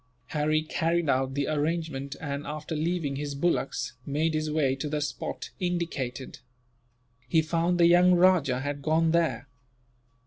[0.29, 4.99] Harry carried out the arrangement and, after leaving his bullocks, made his way to the
[4.99, 6.39] spot indicated.
[7.27, 9.47] He found the young rajah had gone there.